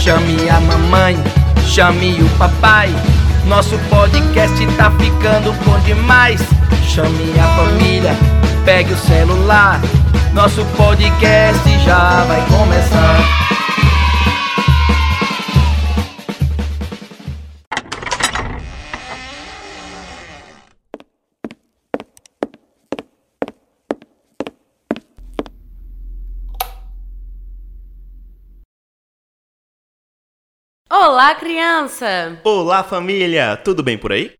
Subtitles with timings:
[0.00, 1.14] Chame a mamãe,
[1.66, 2.88] chame o papai.
[3.44, 6.40] Nosso podcast tá ficando bom demais.
[6.88, 8.16] Chame a família,
[8.64, 9.78] pegue o celular.
[10.32, 13.59] Nosso podcast já vai começar.
[31.20, 32.40] Olá, criança!
[32.42, 33.54] Olá, família!
[33.54, 34.32] Tudo bem por aí?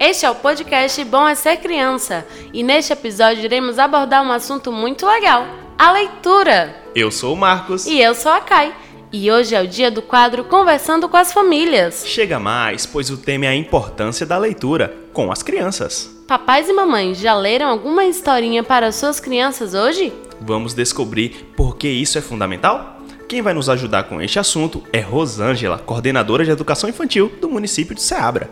[0.00, 4.72] Este é o podcast Bom é Ser Criança e neste episódio iremos abordar um assunto
[4.72, 5.46] muito legal:
[5.78, 6.74] a leitura.
[6.92, 7.86] Eu sou o Marcos.
[7.86, 8.74] E eu sou a Kai.
[9.12, 12.02] E hoje é o dia do quadro Conversando com as Famílias.
[12.04, 16.17] Chega mais, pois o tema é a importância da leitura com as crianças.
[16.28, 20.12] Papais e mamães já leram alguma historinha para suas crianças hoje?
[20.38, 22.98] Vamos descobrir por que isso é fundamental?
[23.26, 27.94] Quem vai nos ajudar com este assunto é Rosângela, coordenadora de educação infantil do município
[27.94, 28.50] de Ceabra.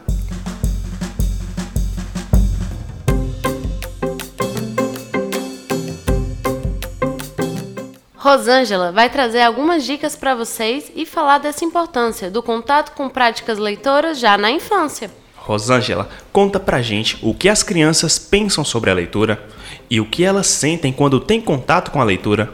[8.15, 13.59] Rosângela vai trazer algumas dicas para vocês e falar dessa importância do contato com práticas
[13.59, 15.11] leitoras já na infância.
[15.47, 19.48] Rosângela, conta pra gente o que as crianças pensam sobre a leitura
[19.88, 22.53] e o que elas sentem quando têm contato com a leitura.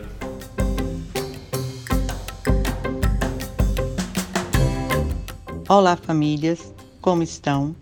[5.66, 7.74] Olá, famílias, como estão?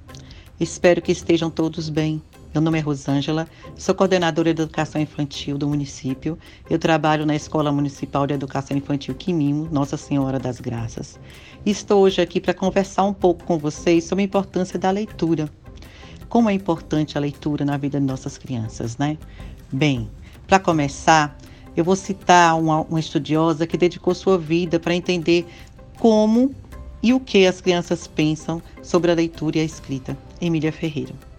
[0.60, 2.22] Espero que estejam todos bem.
[2.52, 6.36] Meu nome é Rosângela, sou coordenadora de educação infantil do município.
[6.68, 11.16] Eu trabalho na Escola Municipal de Educação Infantil Quimimo, Nossa Senhora das Graças.
[11.64, 15.48] Estou hoje aqui para conversar um pouco com vocês sobre a importância da leitura.
[16.28, 19.16] Como é importante a leitura na vida de nossas crianças, né?
[19.70, 20.10] Bem,
[20.48, 21.38] para começar,
[21.76, 25.46] eu vou citar uma, uma estudiosa que dedicou sua vida para entender
[26.00, 26.52] como
[27.00, 31.29] e o que as crianças pensam sobre a leitura e a escrita, Emília Ferreira.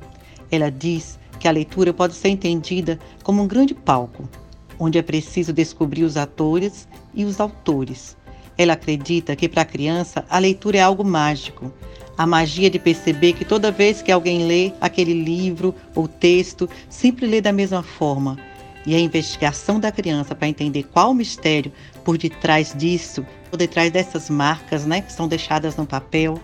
[0.51, 4.29] Ela diz que a leitura pode ser entendida como um grande palco,
[4.77, 8.17] onde é preciso descobrir os atores e os autores.
[8.57, 11.71] Ela acredita que para a criança a leitura é algo mágico,
[12.17, 17.25] a magia de perceber que toda vez que alguém lê aquele livro ou texto, sempre
[17.25, 18.37] lê da mesma forma.
[18.85, 21.71] E a investigação da criança para entender qual o mistério
[22.03, 26.39] por detrás disso, por detrás dessas marcas né, que são deixadas no papel,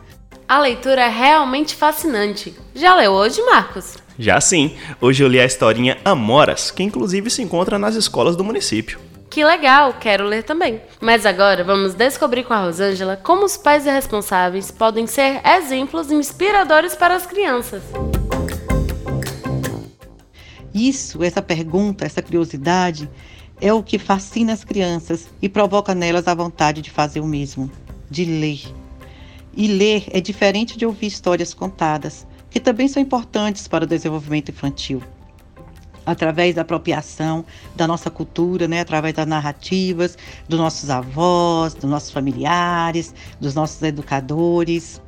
[0.48, 2.56] a leitura é realmente fascinante.
[2.74, 3.98] Já leu hoje, Marcos?
[4.18, 4.78] Já sim.
[5.02, 9.00] Hoje eu li a historinha Amoras, que inclusive se encontra nas escolas do município.
[9.30, 10.82] Que legal, quero ler também.
[11.02, 16.96] Mas agora vamos descobrir com a Rosângela como os pais responsáveis podem ser exemplos inspiradores
[16.96, 17.84] para as crianças.
[20.74, 23.09] Isso, essa pergunta, essa curiosidade,
[23.59, 27.70] é o que fascina as crianças e provoca nelas a vontade de fazer o mesmo,
[28.09, 28.62] de ler.
[29.59, 34.50] E ler é diferente de ouvir histórias contadas, que também são importantes para o desenvolvimento
[34.50, 35.01] infantil.
[36.06, 37.44] Através da apropriação
[37.75, 38.81] da nossa cultura, né?
[38.81, 40.16] através das narrativas
[40.47, 45.01] dos nossos avós, dos nossos familiares, dos nossos educadores.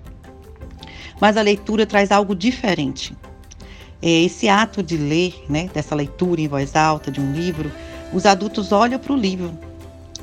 [1.22, 3.16] Mas a leitura traz algo diferente.
[4.02, 5.70] É esse ato de ler, né?
[5.72, 7.72] dessa leitura em voz alta de um livro,
[8.12, 9.56] os adultos olham para o livro,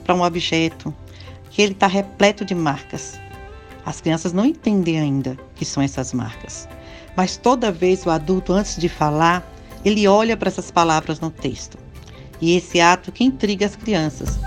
[0.03, 0.92] para um objeto,
[1.48, 3.20] que ele está repleto de marcas
[3.86, 6.69] as crianças não entendem ainda que são essas marcas.
[7.16, 9.48] Mas toda vez o adulto, antes de falar,
[9.84, 11.78] ele olha para essas palavras no texto.
[12.41, 14.38] E esse ato que intriga as crianças.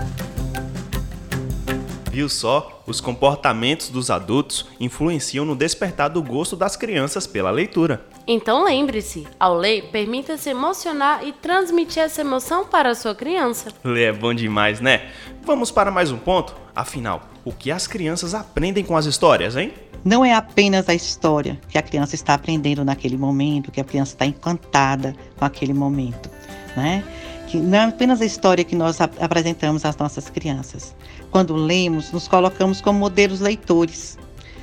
[2.20, 2.82] Viu só?
[2.86, 8.04] Os comportamentos dos adultos influenciam no despertar do gosto das crianças pela leitura.
[8.26, 13.70] Então lembre-se, ao ler, permita-se emocionar e transmitir essa emoção para a sua criança.
[13.82, 15.08] Ler é bom demais, né?
[15.44, 16.54] Vamos para mais um ponto?
[16.76, 19.72] Afinal, o que as crianças aprendem com as histórias, hein?
[20.04, 24.12] Não é apenas a história que a criança está aprendendo naquele momento, que a criança
[24.12, 26.28] está encantada com aquele momento,
[26.76, 27.02] né?
[27.50, 30.94] Que não é apenas a história que nós ap apresentamos às nossas crianças.
[31.32, 34.16] Quando lemos, nos colocamos como modelos leitores,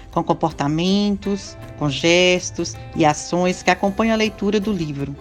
[0.10, 5.14] com comportamentos, com gestos e ações que acompanham a leitura do livro,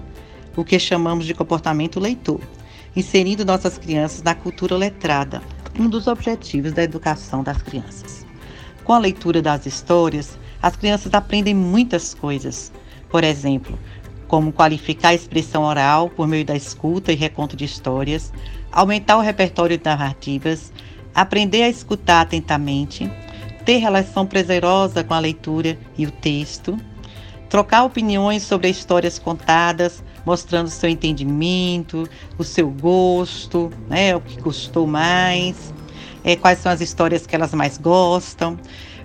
[0.55, 2.41] o que chamamos de comportamento leitor,
[2.95, 5.43] inserindo nossas crianças na cultura letrada,
[5.77, 8.25] um dos objetivos da educação das crianças.
[8.85, 12.71] Com a leitura das histórias, as crianças aprendem muitas coisas.
[13.11, 13.77] Por exemplo,
[14.29, 18.33] como qualificar a expressão oral por meio da escuta e reconto de histórias,
[18.73, 20.73] aumentar o repertório de narrativas,
[21.15, 23.11] aprender a escutar atentamente,
[23.65, 26.79] ter relação prazerosa com a leitura e o texto,
[27.49, 34.87] trocar opiniões sobre histórias contadas, mostrando seu entendimento, o seu gosto, né, o que gostou
[34.87, 35.73] mais,
[36.25, 38.59] é, quais são as histórias que elas mais gostam.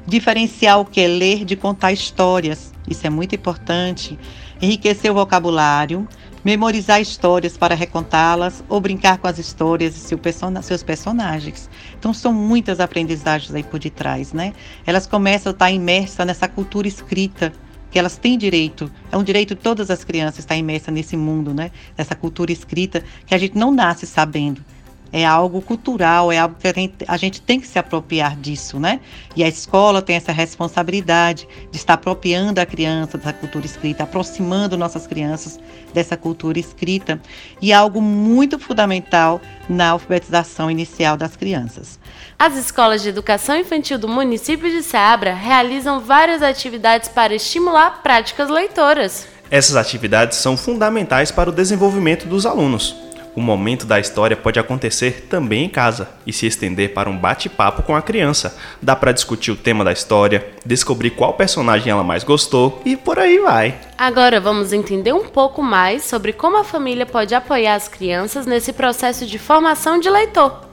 [0.06, 4.18] Diferenciar o que é ler de contar histórias, isso é muito importante.
[4.62, 6.08] Enriquecer o vocabulário,
[6.44, 10.20] memorizar histórias para recontá-las ou brincar com as histórias e seu
[10.62, 11.68] seus personagens.
[11.98, 14.54] Então são muitas aprendizagens aí por detrás, né?
[14.86, 17.52] Elas começam a estar imersas nessa cultura escrita
[17.90, 21.54] que elas têm direito, é um direito de todas as crianças estar imersa nesse mundo,
[21.54, 21.72] né?
[21.98, 24.64] Nessa cultura escrita que a gente não nasce sabendo
[25.14, 28.80] é algo cultural, é algo que a gente, a gente, tem que se apropriar disso,
[28.80, 29.00] né?
[29.36, 34.78] E a escola tem essa responsabilidade de estar apropriando a criança dessa cultura escrita, aproximando
[34.78, 35.60] nossas crianças
[35.94, 37.22] dessa cultura escrita,
[37.62, 42.00] e é algo muito fundamental na alfabetização inicial das crianças.
[42.40, 48.50] As escolas de educação infantil do município de Seabra realizam várias atividades para estimular práticas
[48.50, 49.28] leitoras.
[49.50, 52.96] Essas atividades são fundamentais para o desenvolvimento dos alunos.
[53.34, 57.82] O momento da história pode acontecer também em casa e se estender para um bate-papo
[57.82, 58.58] com a criança.
[58.82, 63.18] Dá para discutir o tema da história, descobrir qual personagem ela mais gostou e por
[63.18, 63.80] aí vai.
[63.98, 68.74] Agora vamos entender um pouco mais sobre como a família pode apoiar as crianças nesse
[68.74, 70.70] processo de formação de leitor.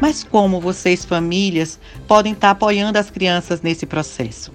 [0.00, 4.52] Mas como vocês, famílias, podem estar apoiando as crianças nesse processo?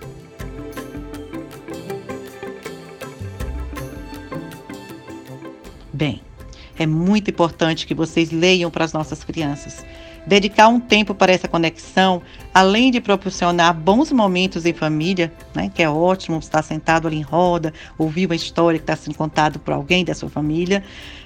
[6.78, 9.86] É muito importante que vocês leiam para as nossas crianças.
[10.26, 12.22] Dedicar um tempo para essa conexão,
[12.54, 17.22] além de proporcionar bons momentos em família, né, que é ótimo estar sentado ali em
[17.22, 20.82] roda, ouvir uma história que está sendo contada por alguém da sua família,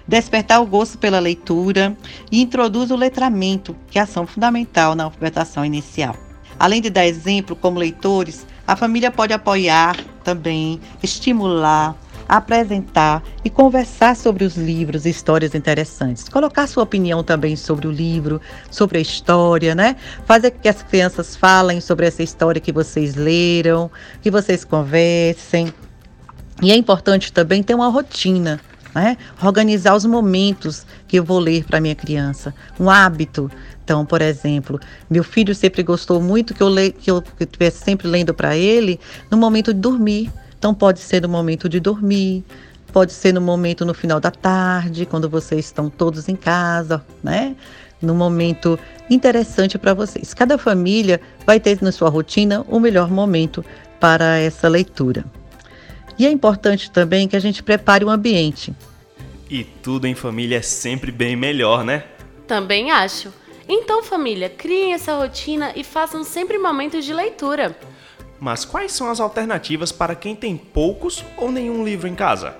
[0.08, 1.96] despertar o gosto pela leitura
[2.32, 6.16] e introduz o letramento, que é ação fundamental na alfabetização inicial.
[6.58, 11.96] Além de dar exemplo como leitores, a família pode apoiar também, estimular,
[12.28, 16.28] apresentar e conversar sobre os livros e histórias interessantes.
[16.28, 19.96] Colocar sua opinião também sobre o livro, sobre a história, né?
[20.26, 23.90] Fazer que as crianças falem sobre essa história que vocês leram,
[24.22, 25.74] que vocês conversem.
[26.62, 28.60] E é importante também ter uma rotina,
[28.94, 29.16] né?
[29.44, 33.50] Organizar os momentos que eu vou ler para minha criança, um hábito.
[33.84, 34.80] Então, por exemplo,
[35.10, 39.00] meu filho sempre gostou muito que eu le que eu estivesse sempre lendo para ele
[39.32, 40.30] no momento de dormir.
[40.58, 42.44] Então pode ser no momento de dormir,
[42.92, 47.56] pode ser no momento no final da tarde, quando vocês estão todos em casa, né?
[48.02, 48.78] No momento
[49.10, 50.34] interessante para vocês.
[50.34, 53.64] Cada família vai ter na sua rotina o melhor momento
[54.00, 55.26] para essa leitura.
[56.20, 58.74] E é importante também que a gente prepare o ambiente.
[59.50, 62.04] E tudo em família é sempre bem melhor, né?
[62.48, 63.32] Também acho.
[63.70, 67.78] Então, família, criem essa rotina e façam sempre momentos de leitura.
[68.40, 72.56] Mas quais são as alternativas para quem tem poucos ou nenhum livro em casa?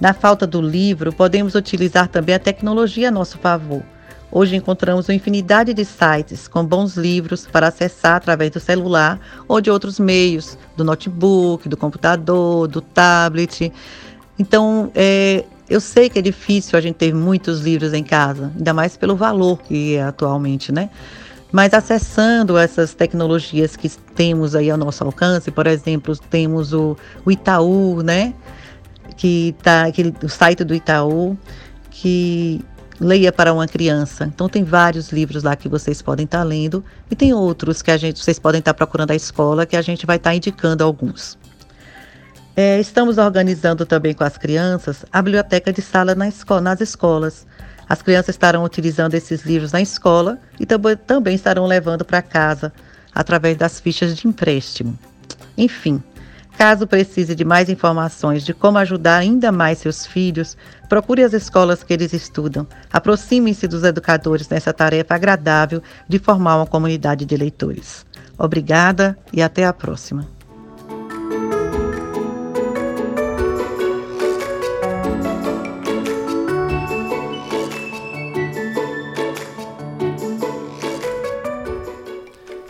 [0.00, 3.82] Na falta do livro, podemos utilizar também a tecnologia a nosso favor.
[4.30, 9.60] Hoje encontramos uma infinidade de sites com bons livros para acessar através do celular ou
[9.60, 13.72] de outros meios, do notebook, do computador, do tablet.
[14.38, 18.72] Então, é, eu sei que é difícil a gente ter muitos livros em casa, ainda
[18.72, 20.90] mais pelo valor que é atualmente, né?
[21.50, 27.30] Mas acessando essas tecnologias que temos aí ao nosso alcance, por exemplo, temos o, o
[27.30, 28.34] Itaú, né?
[29.16, 31.38] Que tá aquele, o site do Itaú,
[31.90, 32.60] que
[33.00, 34.24] leia para uma criança.
[34.24, 37.90] Então tem vários livros lá que vocês podem estar tá lendo e tem outros que
[37.90, 40.36] a gente vocês podem estar tá procurando a escola que a gente vai estar tá
[40.36, 41.38] indicando alguns.
[42.60, 47.46] É, estamos organizando também com as crianças a biblioteca de sala na escola, nas escolas.
[47.88, 52.72] As crianças estarão utilizando esses livros na escola e também estarão levando para casa
[53.14, 54.98] através das fichas de empréstimo.
[55.56, 56.02] Enfim,
[56.58, 60.56] caso precise de mais informações de como ajudar ainda mais seus filhos,
[60.88, 62.66] procure as escolas que eles estudam.
[62.92, 68.04] Aproximem-se dos educadores nessa tarefa agradável de formar uma comunidade de leitores.
[68.36, 70.37] Obrigada e até a próxima.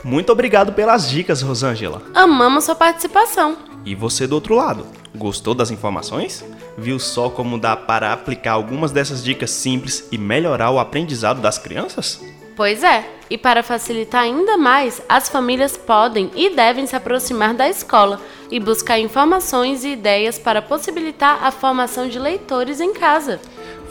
[0.09, 2.01] Muito obrigado pelas dicas, Rosângela.
[2.15, 3.59] Amamos sua participação.
[3.85, 6.43] E você do outro lado, gostou das informações?
[6.79, 11.59] Viu só como dá para aplicar algumas dessas dicas simples e melhorar o aprendizado das
[11.59, 12.23] crianças?
[12.57, 17.69] Pois é, e para facilitar ainda mais, as famílias podem e devem se aproximar da
[17.69, 18.19] escola
[18.51, 23.39] e buscar informações e ideias para possibilitar a formação de leitores em casa.